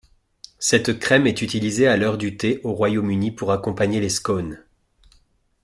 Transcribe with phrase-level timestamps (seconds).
[0.57, 4.63] Cette crème est utilisée à l'heure du thé au Royaume-Uni pour accompagner les scones.